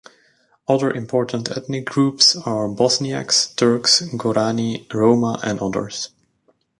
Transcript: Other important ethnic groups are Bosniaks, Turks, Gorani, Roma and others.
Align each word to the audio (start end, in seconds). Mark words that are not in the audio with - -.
Other 0.67 0.89
important 0.89 1.51
ethnic 1.55 1.85
groups 1.85 2.35
are 2.35 2.67
Bosniaks, 2.67 3.55
Turks, 3.55 4.01
Gorani, 4.01 4.91
Roma 4.91 5.39
and 5.43 5.59
others. 5.59 6.09